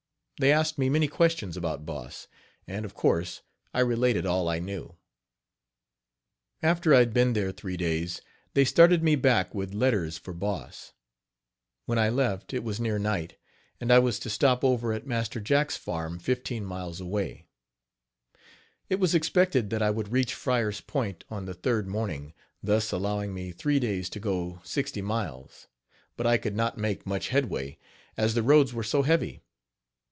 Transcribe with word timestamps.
They 0.39 0.51
asked 0.51 0.79
me 0.79 0.89
many 0.89 1.07
questions 1.07 1.55
about 1.55 1.85
Boss, 1.85 2.27
and, 2.67 2.83
of 2.83 2.95
course, 2.95 3.43
I 3.75 3.81
related 3.81 4.25
all 4.25 4.49
I 4.49 4.57
knew. 4.57 4.95
After 6.63 6.95
I 6.95 6.97
had 6.97 7.13
been 7.13 7.33
there 7.33 7.51
three 7.51 7.77
days, 7.77 8.23
they 8.55 8.65
started 8.65 9.03
me 9.03 9.15
back 9.15 9.53
with 9.53 9.75
letters 9.75 10.17
for 10.17 10.33
Boss. 10.33 10.93
When 11.85 11.99
I 11.99 12.09
left 12.09 12.55
it 12.55 12.63
was 12.63 12.79
near 12.79 12.97
night, 12.97 13.37
and 13.79 13.91
I 13.93 13.99
was 13.99 14.17
to 14.21 14.31
stop 14.31 14.63
over 14.63 14.93
at 14.93 15.05
Master 15.05 15.39
Jack's 15.39 15.77
farm 15.77 16.17
fifteen 16.17 16.65
miles 16.65 16.99
away. 16.99 17.45
It 18.89 18.99
was 18.99 19.13
expected 19.13 19.69
that 19.69 19.83
I 19.83 19.91
would 19.91 20.11
reach 20.11 20.33
Fryer's 20.33 20.81
Point 20.81 21.23
on 21.29 21.45
the 21.45 21.53
third 21.53 21.87
morning, 21.87 22.33
thus 22.63 22.91
allowing 22.91 23.31
me 23.31 23.51
three 23.51 23.79
days 23.79 24.09
to 24.09 24.19
go 24.19 24.59
sixty 24.63 25.03
miles; 25.03 25.67
but 26.17 26.25
I 26.25 26.39
could 26.39 26.55
not 26.55 26.79
make 26.79 27.05
much 27.05 27.27
headway, 27.27 27.77
as 28.17 28.33
the 28.33 28.41
roads 28.41 28.73
were 28.73 28.81
so 28.83 29.03
heavy. 29.03 29.43